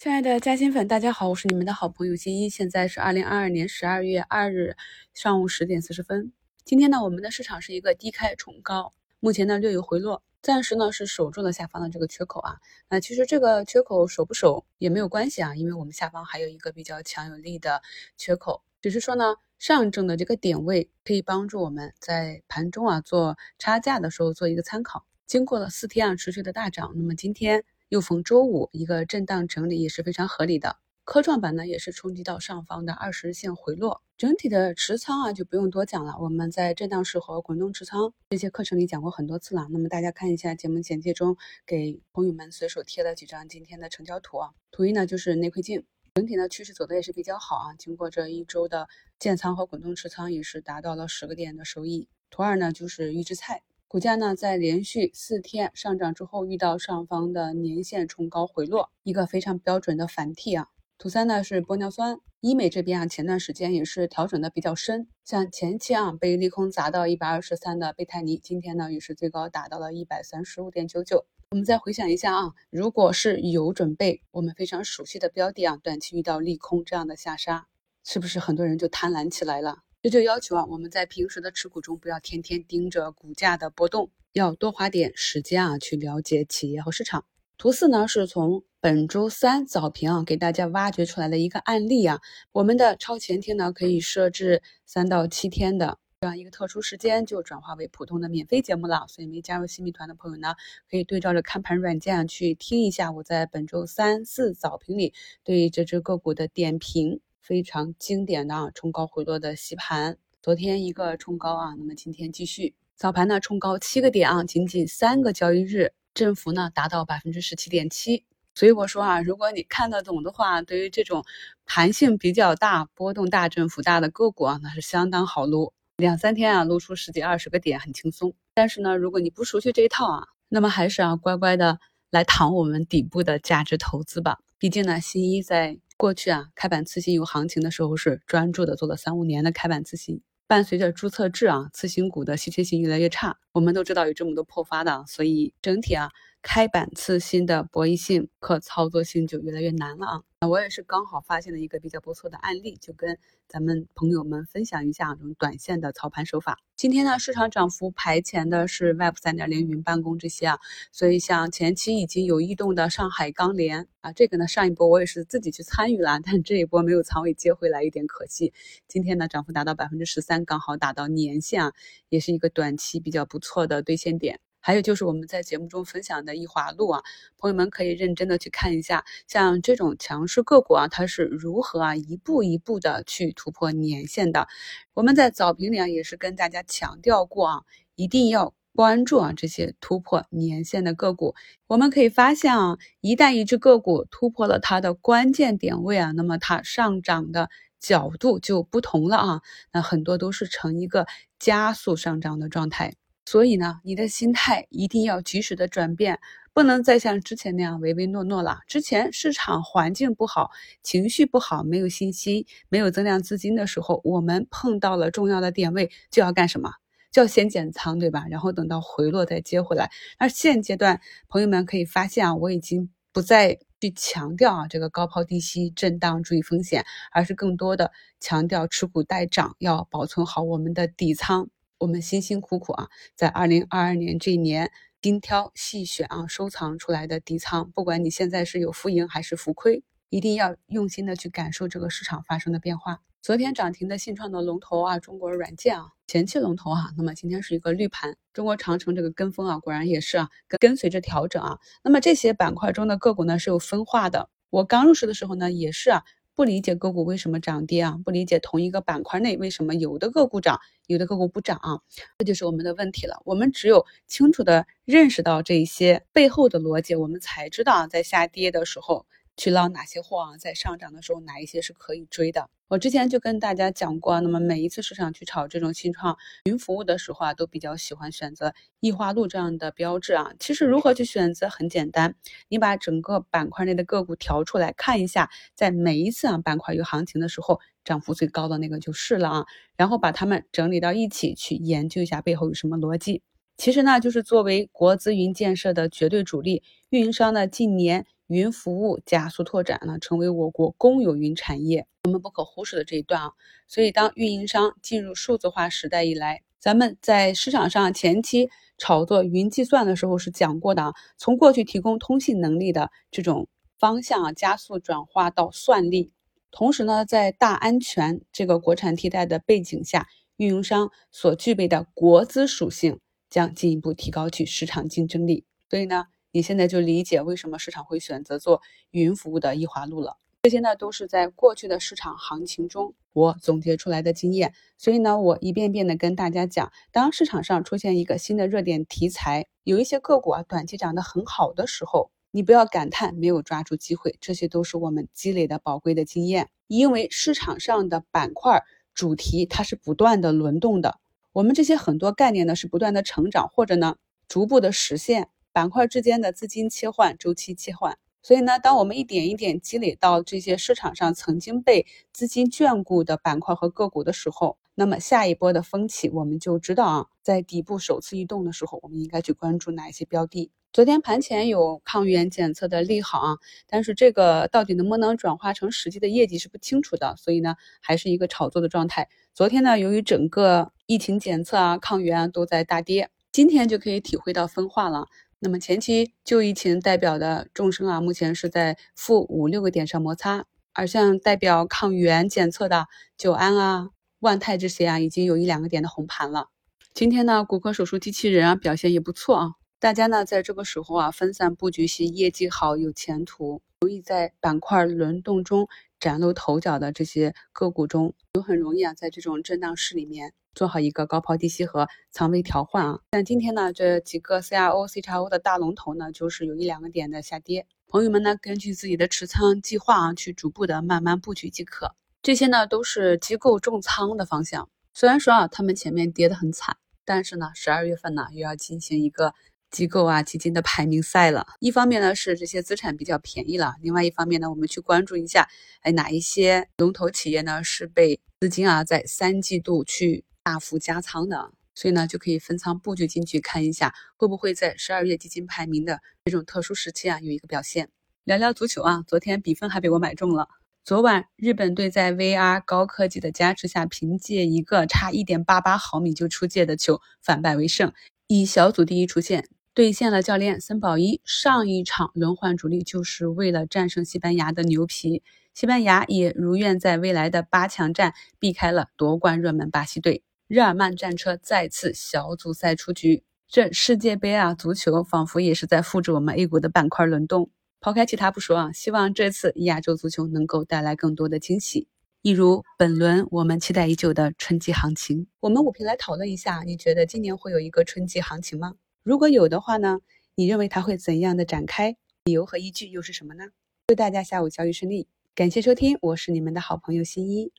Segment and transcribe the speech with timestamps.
[0.00, 2.48] 亲爱的嘉兴粉，大家好，我是你们的好朋友新一。
[2.48, 4.76] 现在是二零二二年十二月二日
[5.12, 6.32] 上午十点四十分。
[6.64, 12.58] 今天呢，我们的市场是一个低开冲高，目前呢略有回落，暂时呢是守住了下方的这个缺口啊。
[12.88, 17.82] 那其实这个缺口守不守也没有关系啊，因为我们下方还有一个比较强有力的
[18.16, 25.04] 缺口，只是说呢上证的这个点位可以帮助我们在盘中啊做差价的时候做一个参考。
[25.26, 27.64] 经过了四天啊持续的大涨，那么今天。
[27.88, 30.76] 又逢周五，一个震荡整理也是非常合理的。
[31.04, 36.18] 科创板呢也是冲击到上方的二十日线回落，整体的持仓啊就不用多讲了。
[36.20, 39.66] 我们在震荡市和滚动持仓这些课程里讲过很多次了。
[39.70, 44.50] 那么大家看一下节目简介中给朋友们随手贴了几张今天的成交图啊。
[44.70, 47.74] 图一呢就是内窥镜，整体呢趋势走的也是比较好啊。
[47.78, 48.86] 经过这一周的
[49.18, 52.06] 建仓和滚动持仓，也是达到了十个点的收益。
[52.28, 53.62] 图二呢就是预制菜。
[53.90, 60.68] 股价呢，在连续四天上涨之后，遇到上方的年线冲高回落，一个非常标准的反替啊。
[60.98, 71.24] 图三呢是玻尿酸，医美这边啊，前段时间也是调整的比较深，像前期啊被利空砸到一百二十三的贝泰尼，今天呢也是最高达到了一百三十五点九九。
[71.52, 77.68] 我们再回想一下啊，如果是有准备，我们非常熟悉的标的啊，短期遇到利空这样的下杀，
[78.04, 79.78] 是不是很多人就贪婪起来了？
[80.08, 87.26] 这就要求啊，我们在平时的持股中不要天天盯着股价的波动，要多花点时间啊去了解企业和市场。
[87.58, 92.20] 图四呢是从本周三早评啊给大家挖掘出来的一个案例啊，
[92.52, 99.04] 我们的超前听呢可以设置三到七天的这样一个特殊时间，就转化为普通的免费节目了。
[99.08, 100.54] 所以没加入新米团的朋友呢，
[100.90, 105.12] 可以对照着看盘软件去听一下我在本周三四早评里
[105.44, 107.20] 对这只个股的点评。
[107.48, 110.18] 非常经典的啊，冲高回落的洗盘。
[110.42, 118.26] 昨天一个冲高啊，那么今天继续早盘呢冲高七个点啊，仅仅三个交易日，振幅呢达到百分之十七点七。
[118.54, 121.24] 所以我说啊，如果你看得懂的话，对于这种
[121.64, 125.72] 弹性比较大、波动大、振幅大的个股啊，那是相当好撸。
[125.96, 128.34] 两三天啊，撸出十几二十个点很轻松。
[128.52, 131.78] 但是呢，如果你不熟悉这一套啊，那么还是啊乖乖的
[132.10, 134.36] 来躺我们底部的价值投资吧。
[134.58, 135.78] 毕竟呢，新一在。
[135.98, 143.36] 过去啊，开板次新有行情的时候是专注的做了三五年的开板次新，伴随着注册制啊，次新股的稀缺性越来越差。
[143.50, 146.10] 我们都知道有这么多破发的，所以整体啊。
[146.50, 150.06] 开板次新的博弈性、可操作性就越来越难了
[150.40, 150.48] 啊！
[150.48, 156.56] 我也是刚好发现了一个比较不错的案例，就跟咱们朋友们分享一下这种短线的操盘手法。
[156.74, 160.58] 今天呢，市场涨幅排前的是 Web 三点零、云办公这些啊，
[160.90, 168.54] 所以像前期已经有异动的上海钢联啊，这个呢上一波我也是自己去参与了，但这一波没有仓位接回来，有点可惜。
[168.88, 171.72] 今天呢，涨幅达到百分之十三，刚好打到年线啊，
[172.08, 174.40] 也是一个短期比较不错的兑现点。
[174.60, 177.02] 还有就是我们在节目中分享的易华路啊，
[177.38, 184.48] 朋友们可以认真的去看一下，像这种强势个股啊，它是如何啊一步一步的去突破年线的。
[184.94, 187.62] 我们在早评里啊也是跟大家强调过啊，
[187.94, 191.34] 一定要关注啊这些突破年线的个股。
[191.66, 197.48] 我们可以发现啊，一旦一只个股突破了它的关键点位啊，那么它上涨的
[197.80, 199.40] 角度就不同了啊，
[199.72, 201.06] 那很多都是呈一个
[201.38, 202.94] 加速上涨的状态。
[203.30, 206.18] 所以呢，你的心态一定要及时的转变，
[206.54, 208.60] 不能再像之前那样唯唯诺诺了。
[208.66, 210.50] 之前市场环境不好，
[210.82, 216.70] 情绪不好，没有信心，没有增量资金的时候，我们碰到了重要的点位就要干什么？
[217.12, 218.24] 就要先减仓，对吧？
[218.30, 219.90] 然后等到回落再接回来。
[220.16, 231.50] 而现阶段，朋友们可以发现啊，我已经不再去强调啊这个高抛低吸、震荡注意风险，而是更多的强调持股待涨，要保存好我们的底仓。
[231.78, 243.00] 我们辛辛苦苦啊，在二零二二年这一年精挑细选啊，收藏出来的底仓，不管你现在是有浮盈还是浮亏，一定要用心的去感受这个市场发生的变化。
[243.22, 248.16] 昨天涨停的信创的龙头啊，中国软件啊，前期龙头啊，那么今天是一个绿盘。
[248.32, 251.58] 中国长城这个跟风啊，果然也是啊，跟跟随着调整啊。
[251.84, 254.30] 那么这些板块中的个股呢，是有分化的。
[254.50, 256.02] 我刚入市的时候呢，也是啊。
[256.38, 257.98] 不理解个股为什么涨跌啊？
[258.04, 261.80] 不理解同一个板块内为什么有的个股涨，有的个股不涨啊？
[262.16, 263.20] 这就是我们的问题了。
[263.24, 269.04] 我们只有清楚的认识到这些背后的逻辑，我们才知道在下跌的时候。
[269.38, 270.36] 去捞哪些货啊？
[270.36, 272.50] 在上涨的时候，哪一些是可以追的？
[272.66, 280.32] 我之前就跟大家讲过，那么每一次市场去炒这种新创云服务的时候啊，都比较喜欢选择易化路这样的标志啊。
[280.38, 282.16] 其实如何去选择很简单，
[282.48, 289.46] 你把整个板块内的个股调出来看一下，在每一次啊板块有行情的时候，涨幅最高的那个就是了啊。
[289.76, 293.22] 然后把它们整理到一起去研究一下背后有什么逻辑。
[293.56, 298.04] 其实呢，就是作为国资云建设的绝对主力运营商呢，近年。
[298.28, 303.32] 云服务加速拓展呢，成为我国公有云产业我们不可忽视的这一段啊。
[303.66, 313.48] 所以，当运营商进入数字化时代以来，咱们在市场上前期炒作云计算的时候是讲过的啊，从过去提供通信能力的这种
[313.78, 316.12] 方向啊，加速转化到算力。
[316.50, 325.44] 同时呢，在大安全这个国产替代的背景下，运营商所具备的国资属性将进一步提高其市场竞争力。
[325.70, 330.16] 所以呢，你现在就理解为什么市场会选择做云服务的易华路了。
[330.42, 334.54] 这些呢，都是在过去的市场行情中我总结出来的经验。
[334.76, 342.10] 所以呢，我一遍遍的跟大家讲，当市场上出现一个新的热点题材，有一些个股啊短期涨得很好的时候。
[342.30, 346.50] 你不要感叹没有抓住机会，这些都是我们积累的宝贵的经验。
[346.66, 348.62] 因为市场上的板块
[348.94, 350.98] 主题它是不断的轮动的，
[351.32, 353.96] 我们这些很多概念呢是不断的成长，或者呢
[354.28, 357.98] 逐步的实现板块之间的资金切换、周期切换。
[358.20, 370.50] 所以呢，当我们一点一点积累到这些市场上曾经被资金眷顾的板块和个股的时候，那么下一波的风起，我们就知道啊，在底部首次异动的时候，我们应该去关注哪一些标的。
[370.72, 373.36] 昨天盘前有抗原检测的利好啊，
[373.66, 379.08] 但是这个到底能不能转化成实际的业绩是不清楚的，所以呢还是一个炒作的状态。
[379.32, 385.06] 昨天呢，由于整个疫情检测啊、抗原啊都在大跌，今天就可以体会到分化了。
[385.40, 392.86] 那么前期旧疫情代表的众生啊，目前是在负五六个点上摩擦，而像代表抗原检测的
[393.16, 396.48] 九安啊、万泰这些啊，已经有一两个点的红盘了。
[396.92, 399.50] 今天呢，骨科手术机器人啊表现也不错啊。
[399.78, 405.68] 大家呢，在这个时候啊，分散布局些业绩好、有前途、容易在板块轮动中
[406.00, 412.98] 崭露头角的这些个股中，就很容易啊，在这种震荡市里面做好一个高抛低吸和仓位调换啊。
[413.10, 421.94] 但今天呢，这几个 CRO、CXO 的大龙头呢，就是有一两个点的下跌，朋友们呢，根据自己的持仓计划啊，去逐步的慢慢布局即可。
[422.22, 424.68] 这些呢，都是机构重仓的方向。
[424.94, 429.34] 虽然说啊，他们前面跌得很惨，但是呢，十二月份呢，又要进行一个。
[429.70, 431.46] 机构啊，基金的排名赛了。
[431.60, 435.46] 一方面呢是这些资产比较便宜了，另外一方面呢，我们去关注一下，
[435.82, 447.90] 哎，哪一些龙头企业呢是被资金啊在三季度去大幅加仓的，所以呢就可以分仓布局进去看一下，会不会在十二月基金排名的这种特殊时期啊有一个表现。
[448.24, 450.48] 聊聊足球啊，昨天比分还被我买中了。
[450.82, 457.92] 昨晚日本队在 VR 高科技的加持下，凭借一个差一点八八毫米就出界的球反败为胜，
[458.26, 459.46] 以小组第一出线。
[459.74, 465.22] 兑现了教练森保一上一场轮换主力就是为了战胜西班牙的牛皮，
[465.52, 473.22] 西班牙也如愿在未来的八强战避开了夺冠热门巴西队，日耳曼战车再次小组赛出局。
[473.46, 477.50] 这世界杯啊，足球仿佛也是在复制我们 A 股的板块轮动。
[477.80, 481.86] 抛开其他不说啊，希望这次亚洲足球能够带来更多的惊喜，
[482.22, 485.26] 一如本轮我们期待已久的春季行情。
[485.40, 488.76] 我们五评来讨论一下，你觉得今年会有一个春季行情吗？
[489.02, 490.00] 如果有的话呢？
[490.34, 491.94] 你认为它会怎样的展开？
[492.24, 493.44] 理由和依据又是什么呢？
[493.88, 497.52] 祝大家下午交易顺利，感谢收听，我是你们的好朋友新一。